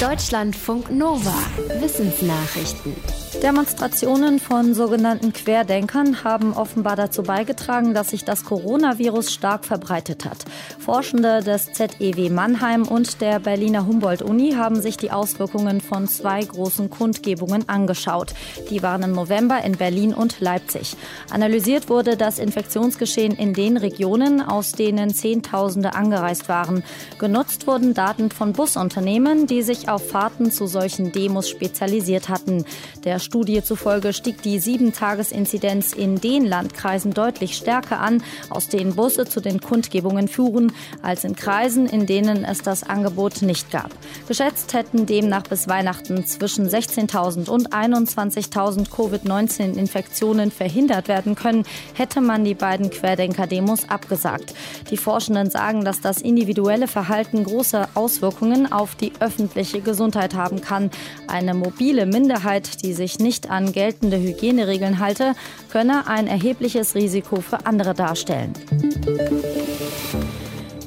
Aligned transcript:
Deutschlandfunk 0.00 0.90
Nova. 0.90 1.32
Wissensnachrichten. 1.80 2.94
Demonstrationen 3.42 4.38
von 4.38 4.74
sogenannten 4.74 5.32
Querdenkern 5.32 6.24
haben 6.24 6.52
offenbar 6.54 6.96
dazu 6.96 7.22
beigetragen, 7.22 7.92
dass 7.92 8.08
sich 8.10 8.24
das 8.24 8.44
Coronavirus 8.44 9.32
stark 9.32 9.64
verbreitet 9.64 10.24
hat. 10.24 10.38
Forschende 10.78 11.42
des 11.42 11.72
ZEW 11.72 12.30
Mannheim 12.30 12.88
und 12.88 13.20
der 13.20 13.38
Berliner 13.38 13.86
Humboldt-Uni 13.86 14.52
haben 14.52 14.80
sich 14.80 14.96
die 14.96 15.10
Auswirkungen 15.10 15.80
von 15.80 16.08
zwei 16.08 16.42
großen 16.42 16.88
Kundgebungen 16.88 17.68
angeschaut. 17.68 18.34
Die 18.70 18.82
waren 18.82 19.02
im 19.02 19.12
November 19.12 19.62
in 19.62 19.76
Berlin 19.76 20.14
und 20.14 20.40
Leipzig. 20.40 20.96
Analysiert 21.30 21.88
wurde 21.88 22.16
das 22.16 22.38
Infektionsgeschehen 22.38 23.34
in 23.34 23.54
den 23.54 23.76
Regionen, 23.76 24.40
aus 24.40 24.72
denen 24.72 25.14
Zehntausende 25.14 25.94
angereist 25.94 26.48
waren. 26.48 26.84
Genutzt 27.18 27.66
wurden 27.66 27.92
Daten 27.94 28.30
von 28.30 28.52
Busunternehmen, 28.52 29.46
die 29.46 29.62
sich 29.62 29.85
auf 29.88 30.08
Fahrten 30.08 30.50
zu 30.50 30.66
solchen 30.66 31.12
Demos 31.12 31.48
spezialisiert 31.48 32.28
hatten. 32.28 32.64
Der 33.04 33.18
Studie 33.18 33.62
zufolge 33.62 34.12
stieg 34.12 34.42
die 34.42 34.58
Sieben-Tages-Inzidenz 34.58 35.92
in 35.92 36.20
den 36.20 36.44
Landkreisen 36.44 37.14
deutlich 37.14 37.56
stärker 37.56 38.00
an, 38.00 38.22
aus 38.50 38.68
denen 38.68 38.94
Busse 38.94 39.26
zu 39.26 39.40
den 39.40 39.60
Kundgebungen 39.60 40.28
fuhren, 40.28 40.72
als 41.02 41.24
in 41.24 41.36
Kreisen, 41.36 41.86
in 41.86 42.06
denen 42.06 42.44
es 42.44 42.62
das 42.62 42.82
Angebot 42.82 43.42
nicht 43.42 43.70
gab. 43.70 43.90
Geschätzt 44.28 44.74
hätten 44.74 45.06
demnach 45.06 45.44
bis 45.44 45.68
Weihnachten 45.68 46.24
zwischen 46.26 46.68
16.000 46.68 47.48
und 47.48 47.72
21.000 47.72 48.90
Covid-19-Infektionen 48.90 50.50
verhindert 50.50 51.08
werden 51.08 51.34
können, 51.34 51.64
hätte 51.94 52.20
man 52.20 52.44
die 52.44 52.54
beiden 52.54 52.90
Querdenker-Demos 52.90 53.88
abgesagt. 53.88 54.54
Die 54.90 54.96
Forschenden 54.96 55.50
sagen, 55.50 55.84
dass 55.84 56.00
das 56.00 56.20
individuelle 56.20 56.88
Verhalten 56.88 57.44
große 57.44 57.88
Auswirkungen 57.94 58.70
auf 58.72 58.94
die 58.94 59.12
öffentliche 59.20 59.75
Gesundheit 59.80 60.34
haben 60.34 60.60
kann. 60.60 60.90
Eine 61.26 61.54
mobile 61.54 62.06
Minderheit, 62.06 62.82
die 62.82 62.92
sich 62.92 63.18
nicht 63.18 63.50
an 63.50 63.72
geltende 63.72 64.18
Hygieneregeln 64.18 64.98
halte, 64.98 65.34
könne 65.70 66.06
ein 66.06 66.26
erhebliches 66.26 66.94
Risiko 66.94 67.40
für 67.40 67.66
andere 67.66 67.94
darstellen. 67.94 68.52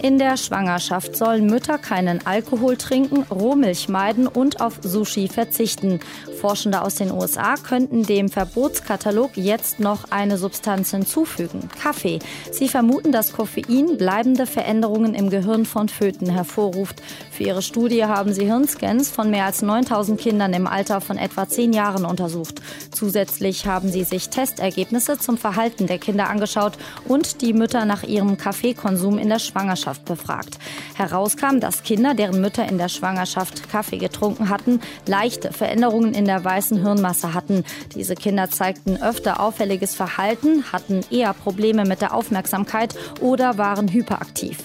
In 0.02 0.18
der 0.18 0.38
Schwangerschaft 0.38 1.18
sollen 1.18 1.48
Mütter 1.48 1.78
keinen 1.78 2.26
Alkohol 2.26 2.78
trinken, 2.78 3.24
Rohmilch 3.24 3.90
meiden 3.90 4.28
und 4.28 4.62
auf 4.62 4.80
Sushi 4.82 5.28
verzichten. 5.28 6.00
Forschende 6.40 6.82
aus 6.82 6.96
den 6.96 7.12
USA 7.12 7.56
könnten 7.56 8.04
dem 8.04 8.30
Verbotskatalog 8.30 9.32
jetzt 9.36 9.82
noch 9.82 10.06
eine 10.10 10.38
Substanz 10.38 10.92
hinzufügen, 10.92 11.70
Kaffee. 11.82 12.20
Sie 12.50 12.70
vermuten, 12.70 13.12
dass 13.12 13.34
Koffein 13.34 13.98
bleibende 13.98 14.46
Veränderungen 14.46 15.14
im 15.16 15.30
Gehirn 15.30 15.66
von 15.66 15.90
Föten 15.90 16.30
hervorruft. 16.30 17.04
Für 17.30 17.44
ihre 17.44 17.62
Studie 17.62 18.06
haben 18.06 18.32
sie 18.32 18.46
Hirnscans 18.46 19.10
von 19.10 19.30
mehr 19.30 19.46
als 19.46 19.62
9000 19.62 20.20
Kindern 20.20 20.54
im 20.54 20.66
Alter 20.66 21.02
von 21.02 21.18
etwa 21.18 21.48
10 21.48 21.74
Jahren 21.74 22.06
untersucht. 22.06 22.62
Zusätzlich 22.92 23.66
haben 23.66 23.90
sie 23.90 24.06
sich 24.06 24.30
Testergebnisse 24.30 25.18
zum 25.18 25.38
Verhalten 25.38 25.88
der 25.88 26.00
Kinder 26.00 26.30
angeschaut 26.30 26.78
und 27.06 27.42
die 27.42 27.54
Mütter 27.54 27.84
nach 27.84 28.04
ihrem 28.04 28.38
Kaffeekonsum 28.38 29.18
in 29.18 29.28
der 29.28 29.40
Schwangerschaft 29.40 30.06
befragt. 30.06 30.58
Herauskam, 30.96 31.60
dass 31.60 31.84
Kinder, 31.84 32.14
deren 32.14 32.40
Mütter 32.40 32.66
in 32.68 32.78
der 32.78 32.90
Schwangerschaft 32.90 33.70
Kaffee 33.70 33.98
getrunken 33.98 34.48
hatten, 34.48 34.80
leichte 35.06 35.52
Veränderungen 35.52 36.14
in 36.14 36.29
der 36.30 36.46
weißen 36.46 36.80
Hirnmasse 36.82 37.34
hatten. 37.34 37.64
Diese 37.96 38.14
Kinder 38.14 38.52
zeigten 38.52 39.02
öfter 39.02 39.40
auffälliges 39.40 39.96
Verhalten, 39.96 40.64
hatten 40.72 41.02
eher 41.10 41.34
Probleme 41.34 41.86
mit 41.86 42.02
der 42.02 42.14
Aufmerksamkeit 42.14 42.94
oder 43.20 43.58
waren 43.58 43.92
hyperaktiv. 43.92 44.60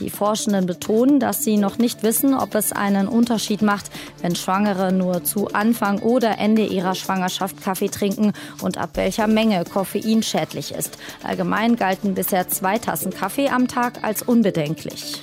Die 0.00 0.08
Forschenden 0.08 0.64
betonen, 0.64 1.20
dass 1.20 1.44
sie 1.44 1.58
noch 1.58 1.76
nicht 1.76 2.02
wissen, 2.02 2.34
ob 2.34 2.54
es 2.54 2.72
einen 2.72 3.08
Unterschied 3.08 3.60
macht, 3.60 3.90
wenn 4.22 4.34
Schwangere 4.34 4.90
nur 4.90 5.22
zu 5.22 5.48
Anfang 5.48 5.98
oder 5.98 6.38
Ende 6.38 6.64
ihrer 6.64 6.94
Schwangerschaft 6.94 7.62
Kaffee 7.62 7.90
trinken 7.90 8.32
und 8.62 8.78
ab 8.78 8.90
welcher 8.94 9.26
Menge 9.26 9.64
Koffein 9.64 10.22
schädlich 10.22 10.72
ist. 10.74 10.96
Allgemein 11.22 11.76
galten 11.76 12.14
bisher 12.14 12.48
zwei 12.48 12.78
Tassen 12.78 13.12
Kaffee 13.12 13.50
am 13.50 13.68
Tag 13.68 14.02
als 14.02 14.22
unbedenklich. 14.22 15.20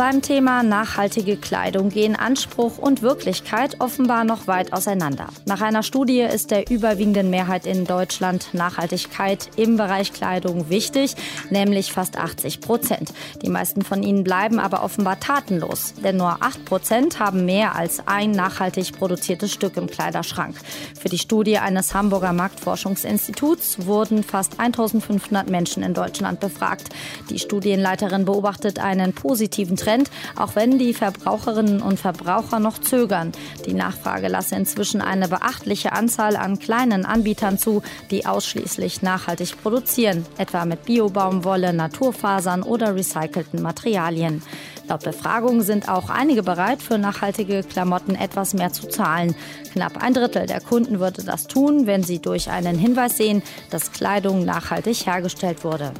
Beim 0.00 0.22
Thema 0.22 0.62
nachhaltige 0.62 1.36
Kleidung 1.36 1.90
gehen 1.90 2.16
Anspruch 2.16 2.78
und 2.78 3.02
Wirklichkeit 3.02 3.82
offenbar 3.82 4.24
noch 4.24 4.46
weit 4.46 4.72
auseinander. 4.72 5.26
Nach 5.44 5.60
einer 5.60 5.82
Studie 5.82 6.20
ist 6.20 6.50
der 6.50 6.70
überwiegenden 6.70 7.28
Mehrheit 7.28 7.66
in 7.66 7.84
Deutschland 7.84 8.54
Nachhaltigkeit 8.54 9.50
im 9.56 9.76
Bereich 9.76 10.14
Kleidung 10.14 10.70
wichtig, 10.70 11.16
nämlich 11.50 11.92
fast 11.92 12.16
80 12.16 12.62
Prozent. 12.62 13.12
Die 13.42 13.50
meisten 13.50 13.82
von 13.82 14.02
ihnen 14.02 14.24
bleiben 14.24 14.58
aber 14.58 14.84
offenbar 14.84 15.20
tatenlos, 15.20 15.92
denn 16.02 16.16
nur 16.16 16.42
8 16.42 16.64
Prozent 16.64 17.20
haben 17.20 17.44
mehr 17.44 17.76
als 17.76 18.00
ein 18.06 18.30
nachhaltig 18.30 18.96
produziertes 18.96 19.52
Stück 19.52 19.76
im 19.76 19.86
Kleiderschrank. 19.86 20.56
Für 20.98 21.10
die 21.10 21.18
Studie 21.18 21.58
eines 21.58 21.92
Hamburger 21.92 22.32
Marktforschungsinstituts 22.32 23.84
wurden 23.84 24.24
fast 24.24 24.58
1500 24.60 25.50
Menschen 25.50 25.82
in 25.82 25.92
Deutschland 25.92 26.40
befragt. 26.40 26.88
Die 27.28 27.38
Studienleiterin 27.38 28.24
beobachtet 28.24 28.78
einen 28.78 29.12
positiven 29.12 29.76
Trend 29.76 29.89
Trend, 29.90 30.10
auch 30.36 30.54
wenn 30.54 30.78
die 30.78 30.94
Verbraucherinnen 30.94 31.82
und 31.82 31.98
Verbraucher 31.98 32.60
noch 32.60 32.78
zögern. 32.78 33.32
Die 33.66 33.74
Nachfrage 33.74 34.28
lasse 34.28 34.54
inzwischen 34.54 35.00
eine 35.00 35.28
beachtliche 35.28 35.92
Anzahl 35.92 36.36
an 36.36 36.58
kleinen 36.58 37.04
Anbietern 37.04 37.58
zu, 37.58 37.82
die 38.10 38.24
ausschließlich 38.26 39.02
nachhaltig 39.02 39.60
produzieren, 39.62 40.24
etwa 40.38 40.64
mit 40.64 40.84
Biobaumwolle, 40.84 41.72
Naturfasern 41.72 42.62
oder 42.62 42.94
recycelten 42.94 43.62
Materialien. 43.62 44.42
Laut 44.88 45.04
Befragung 45.04 45.62
sind 45.62 45.88
auch 45.88 46.10
einige 46.10 46.42
bereit, 46.42 46.82
für 46.82 46.98
nachhaltige 46.98 47.62
Klamotten 47.62 48.14
etwas 48.14 48.54
mehr 48.54 48.72
zu 48.72 48.88
zahlen. 48.88 49.34
Knapp 49.72 50.02
ein 50.02 50.14
Drittel 50.14 50.46
der 50.46 50.60
Kunden 50.60 51.00
würde 51.00 51.22
das 51.22 51.46
tun, 51.46 51.86
wenn 51.86 52.02
sie 52.02 52.20
durch 52.20 52.50
einen 52.50 52.78
Hinweis 52.78 53.16
sehen, 53.16 53.42
dass 53.70 53.92
Kleidung 53.92 54.44
nachhaltig 54.44 55.06
hergestellt 55.06 55.64
wurde. 55.64 55.92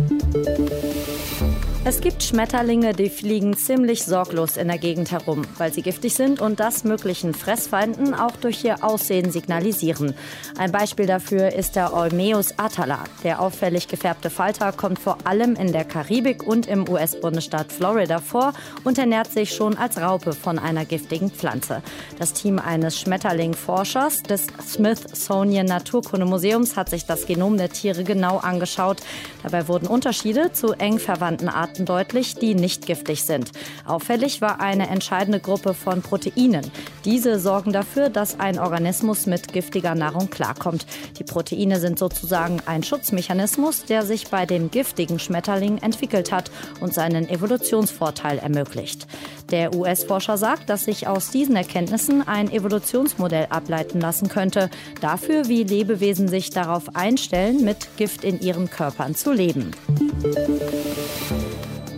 Es 1.82 2.02
gibt 2.02 2.22
Schmetterlinge, 2.22 2.92
die 2.92 3.08
fliegen 3.08 3.56
ziemlich 3.56 4.04
sorglos 4.04 4.58
in 4.58 4.68
der 4.68 4.76
Gegend 4.76 5.12
herum, 5.12 5.46
weil 5.56 5.72
sie 5.72 5.80
giftig 5.80 6.14
sind 6.14 6.38
und 6.38 6.60
das 6.60 6.84
möglichen 6.84 7.32
Fressfeinden 7.32 8.12
auch 8.12 8.36
durch 8.36 8.62
ihr 8.62 8.84
Aussehen 8.84 9.32
signalisieren. 9.32 10.14
Ein 10.58 10.72
Beispiel 10.72 11.06
dafür 11.06 11.54
ist 11.54 11.76
der 11.76 11.94
Eumeus 11.94 12.58
atala. 12.58 13.04
Der 13.24 13.40
auffällig 13.40 13.88
gefärbte 13.88 14.28
Falter 14.28 14.72
kommt 14.72 14.98
vor 14.98 15.16
allem 15.24 15.56
in 15.56 15.72
der 15.72 15.86
Karibik 15.86 16.46
und 16.46 16.66
im 16.66 16.86
US-Bundesstaat 16.86 17.72
Florida 17.72 18.18
vor 18.18 18.52
und 18.84 18.98
ernährt 18.98 19.32
sich 19.32 19.54
schon 19.54 19.78
als 19.78 19.98
Raupe 19.98 20.34
von 20.34 20.58
einer 20.58 20.84
giftigen 20.84 21.30
Pflanze. 21.30 21.82
Das 22.18 22.34
Team 22.34 22.58
eines 22.58 23.00
Schmetterlingforschers 23.00 24.22
des 24.24 24.48
Smithsonian 24.68 25.66
Naturkundemuseums 25.66 26.76
hat 26.76 26.90
sich 26.90 27.06
das 27.06 27.24
Genom 27.24 27.56
der 27.56 27.70
Tiere 27.70 28.04
genau 28.04 28.36
angeschaut. 28.36 28.98
Dabei 29.42 29.66
wurden 29.66 29.86
Unterschiede 29.86 30.52
zu 30.52 30.72
eng 30.74 30.98
verwandten 30.98 31.48
Arten 31.48 31.69
Arten 31.70 31.86
deutlich, 31.86 32.34
die 32.34 32.56
nicht 32.56 32.84
giftig 32.84 33.22
sind. 33.22 33.52
Auffällig 33.86 34.40
war 34.40 34.60
eine 34.60 34.88
entscheidende 34.88 35.38
Gruppe 35.38 35.72
von 35.72 36.02
Proteinen. 36.02 36.68
Diese 37.04 37.38
sorgen 37.38 37.72
dafür, 37.72 38.08
dass 38.08 38.40
ein 38.40 38.58
Organismus 38.58 39.26
mit 39.26 39.52
giftiger 39.52 39.94
Nahrung 39.94 40.30
klarkommt. 40.30 40.84
Die 41.20 41.24
Proteine 41.24 41.78
sind 41.78 41.96
sozusagen 41.96 42.60
ein 42.66 42.82
Schutzmechanismus, 42.82 43.84
der 43.84 44.04
sich 44.04 44.28
bei 44.28 44.46
dem 44.46 44.72
giftigen 44.72 45.20
Schmetterling 45.20 45.78
entwickelt 45.78 46.32
hat 46.32 46.50
und 46.80 46.92
seinen 46.92 47.28
Evolutionsvorteil 47.28 48.38
ermöglicht. 48.38 49.06
Der 49.52 49.72
US-Forscher 49.72 50.38
sagt, 50.38 50.70
dass 50.70 50.86
sich 50.86 51.06
aus 51.06 51.30
diesen 51.30 51.54
Erkenntnissen 51.54 52.26
ein 52.26 52.50
Evolutionsmodell 52.50 53.46
ableiten 53.50 54.00
lassen 54.00 54.28
könnte, 54.28 54.70
dafür, 55.00 55.46
wie 55.46 55.62
Lebewesen 55.62 56.26
sich 56.26 56.50
darauf 56.50 56.96
einstellen, 56.96 57.64
mit 57.64 57.96
Gift 57.96 58.24
in 58.24 58.40
ihren 58.40 58.70
Körpern 58.70 59.14
zu 59.14 59.32
leben. 59.32 59.70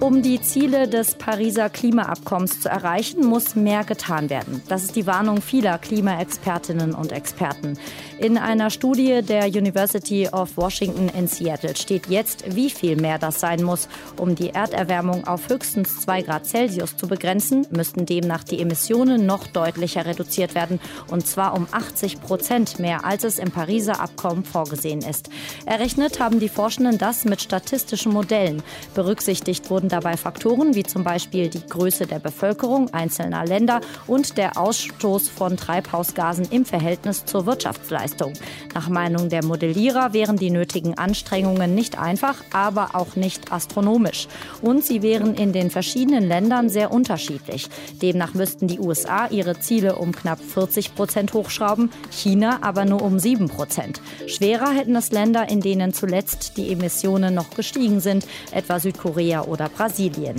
Um 0.02 0.20
die 0.20 0.40
Ziele 0.40 0.88
des 0.88 1.14
Pariser 1.14 1.70
Klimaabkommens 1.70 2.60
zu 2.60 2.68
erreichen, 2.68 3.24
muss 3.24 3.54
mehr 3.54 3.84
getan 3.84 4.30
werden. 4.30 4.60
Das 4.66 4.82
ist 4.82 4.96
die 4.96 5.06
Warnung 5.06 5.40
vieler 5.40 5.78
Klimaexpertinnen 5.78 6.92
und 6.92 7.12
Experten. 7.12 7.78
In 8.18 8.36
einer 8.36 8.70
Studie 8.70 9.22
der 9.22 9.46
University 9.46 10.28
of 10.28 10.56
Washington 10.56 11.08
in 11.16 11.28
Seattle 11.28 11.76
steht 11.76 12.08
jetzt, 12.08 12.56
wie 12.56 12.68
viel 12.68 12.96
mehr 12.96 13.20
das 13.20 13.38
sein 13.38 13.62
muss. 13.62 13.88
Um 14.18 14.34
die 14.34 14.50
Erderwärmung 14.50 15.28
auf 15.28 15.48
höchstens 15.48 16.00
2 16.00 16.22
Grad 16.22 16.46
Celsius 16.46 16.96
zu 16.96 17.06
begrenzen, 17.06 17.64
müssten 17.70 18.04
demnach 18.04 18.42
die 18.42 18.60
Emissionen 18.60 19.24
noch 19.24 19.46
deutlicher 19.46 20.04
reduziert 20.04 20.56
werden. 20.56 20.80
Und 21.12 21.28
zwar 21.28 21.54
um 21.54 21.68
80 21.70 22.20
Prozent 22.20 22.80
mehr, 22.80 23.04
als 23.04 23.22
es 23.22 23.38
im 23.38 23.52
Pariser 23.52 24.00
Abkommen 24.00 24.42
vorgesehen 24.44 25.02
ist. 25.02 25.30
Errechnet 25.64 26.18
haben 26.18 26.40
die 26.40 26.48
Forschenden 26.48 26.98
das 26.98 27.24
mit 27.24 27.40
statistischen 27.40 28.12
Modellen. 28.12 28.64
Berücksichtigt 28.94 29.70
wurden 29.70 29.91
dabei 29.92 30.16
Faktoren 30.16 30.74
wie 30.74 30.82
zum 30.82 31.04
Beispiel 31.04 31.48
die 31.48 31.66
Größe 31.66 32.06
der 32.06 32.18
Bevölkerung 32.18 32.92
einzelner 32.94 33.44
Länder 33.44 33.80
und 34.06 34.38
der 34.38 34.56
Ausstoß 34.56 35.28
von 35.28 35.56
Treibhausgasen 35.56 36.46
im 36.50 36.64
Verhältnis 36.64 37.24
zur 37.24 37.46
Wirtschaftsleistung. 37.46 38.32
Nach 38.74 38.88
Meinung 38.88 39.28
der 39.28 39.44
Modellierer 39.44 40.12
wären 40.12 40.36
die 40.36 40.50
nötigen 40.50 40.96
Anstrengungen 40.96 41.74
nicht 41.74 41.98
einfach, 41.98 42.42
aber 42.52 42.94
auch 42.94 43.16
nicht 43.16 43.52
astronomisch. 43.52 44.28
Und 44.62 44.84
sie 44.84 45.02
wären 45.02 45.34
in 45.34 45.52
den 45.52 45.70
verschiedenen 45.70 46.26
Ländern 46.26 46.68
sehr 46.68 46.90
unterschiedlich. 46.90 47.68
Demnach 48.00 48.34
müssten 48.34 48.68
die 48.68 48.80
USA 48.80 49.26
ihre 49.26 49.58
Ziele 49.60 49.96
um 49.96 50.12
knapp 50.12 50.40
40 50.40 50.94
Prozent 50.94 51.34
hochschrauben, 51.34 51.90
China 52.10 52.58
aber 52.62 52.84
nur 52.84 53.02
um 53.02 53.18
7 53.18 53.48
Prozent. 53.48 54.00
Schwerer 54.26 54.70
hätten 54.70 54.96
es 54.96 55.12
Länder, 55.12 55.48
in 55.48 55.60
denen 55.60 55.92
zuletzt 55.92 56.56
die 56.56 56.72
Emissionen 56.72 57.34
noch 57.34 57.50
gestiegen 57.50 58.00
sind, 58.00 58.26
etwa 58.52 58.78
Südkorea 58.78 59.42
oder 59.42 59.68
Brasilien. 59.82 60.36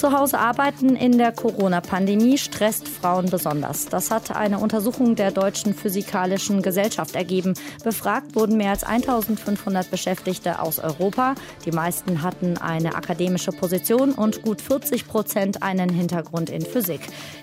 Zu 0.00 0.18
Hause 0.18 0.38
arbeiten 0.38 0.96
in 0.96 1.18
der 1.18 1.30
Corona-Pandemie 1.30 2.38
stresst 2.38 2.88
Frauen 2.88 3.28
besonders. 3.28 3.84
Das 3.84 4.10
hat 4.10 4.34
eine 4.34 4.58
Untersuchung 4.58 5.14
der 5.14 5.30
Deutschen 5.30 5.74
Physikalischen 5.74 6.62
Gesellschaft 6.62 7.16
ergeben. 7.16 7.52
Befragt 7.84 8.34
wurden 8.34 8.56
mehr 8.56 8.70
als 8.70 8.82
1500 8.82 9.90
Beschäftigte 9.90 10.62
aus 10.62 10.78
Europa. 10.78 11.34
Die 11.66 11.70
meisten 11.70 12.22
hatten 12.22 12.56
eine 12.56 12.94
akademische 12.94 13.52
Position 13.52 14.12
und 14.12 14.40
gut 14.40 14.62
40 14.62 15.06
Prozent 15.06 15.62
einen 15.62 15.90
Hintergrund 15.90 16.48
in 16.48 16.62
Physik. 16.62 17.02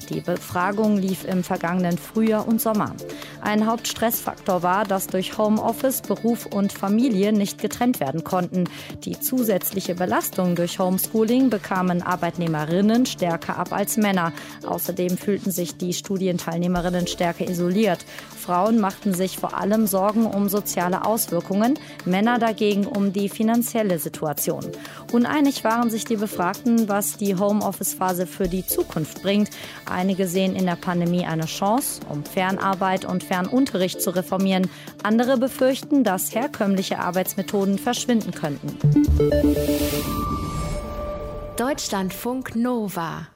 Die 0.09 0.21
Befragung 0.21 0.98
lief 0.98 1.25
im 1.25 1.44
vergangenen 1.44 2.00
Frühjahr 2.00 2.48
und 2.48 2.59
Sommer. 2.59 2.95
Ein 3.42 3.68
Hauptstressfaktor 3.68 4.63
war, 4.63 4.83
dass 4.83 5.06
durch 5.06 5.38
Homeoffice 5.38 6.01
Beruf 6.01 6.48
und 6.48 6.74
Familie 6.74 7.33
nicht 7.33 7.62
getrennt 7.62 8.00
werden 8.00 8.24
konnten. 8.24 8.63
Die 9.04 9.19
zusätzliche 9.19 9.94
Belastung 9.94 10.56
durch 10.56 10.80
Homeschooling 10.80 11.51
bekamen 11.51 12.01
Arbeitnehmer 12.01 12.46
Teilnehmerinnen 12.47 13.05
stärker 13.05 13.57
ab 13.57 13.73
als 13.73 13.97
Männer. 13.97 14.31
Außerdem 14.65 15.17
fühlten 15.17 15.51
sich 15.51 15.77
die 15.77 15.94
Studienteilnehmerinnen 15.94 17.07
stärker 17.07 17.49
isoliert. 17.49 18.05
Frauen 18.38 18.79
machten 18.79 19.13
sich 19.13 19.38
vor 19.38 19.57
allem 19.57 19.88
Sorgen 19.88 20.25
um 20.25 20.47
soziale 20.47 21.05
Auswirkungen, 21.05 21.77
Männer 22.05 22.39
dagegen 22.39 22.85
um 22.85 23.11
die 23.11 23.29
finanzielle 23.29 23.99
Situation. 23.99 24.65
Uneinig 25.11 25.63
waren 25.63 25.89
sich 25.89 26.05
die 26.05 26.15
Befragten, 26.15 26.88
was 26.88 27.17
die 27.17 27.35
Homeoffice-Phase 27.35 28.25
für 28.25 28.47
die 28.47 28.65
Zukunft 28.65 29.21
bringt. 29.21 29.49
Einige 29.85 30.27
sehen 30.27 30.55
in 30.55 30.65
der 30.65 30.77
Pandemie 30.77 31.25
eine 31.25 31.45
Chance, 31.45 32.01
um 32.09 32.23
Fernarbeit 32.23 33.03
und 33.03 33.23
Fernunterricht 33.23 34.01
zu 34.01 34.11
reformieren. 34.11 34.69
Andere 35.03 35.38
befürchten, 35.38 36.03
dass 36.03 36.33
herkömmliche 36.33 36.99
Arbeitsmethoden 36.99 37.77
verschwinden 37.77 38.31
könnten. 38.31 38.77
Deutschlandfunk 41.57 42.56
Nova 42.56 43.30